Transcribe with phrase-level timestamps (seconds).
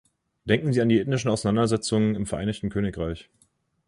[0.45, 3.29] Denken Sie an die ethnischen Auseinandersetzungen im Vereinigten Königreich.